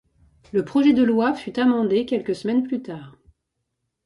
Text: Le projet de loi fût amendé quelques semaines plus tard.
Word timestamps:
Le 0.51 0.65
projet 0.65 0.93
de 0.93 1.03
loi 1.03 1.35
fût 1.35 1.59
amendé 1.59 2.07
quelques 2.07 2.33
semaines 2.33 2.63
plus 2.63 2.81
tard. 2.81 3.15